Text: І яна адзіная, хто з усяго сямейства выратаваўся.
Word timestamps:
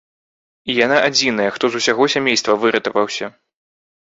І 0.73 0.75
яна 0.85 0.97
адзіная, 1.09 1.45
хто 1.57 1.69
з 1.75 1.83
усяго 1.83 2.09
сямейства 2.15 2.57
выратаваўся. 2.65 3.31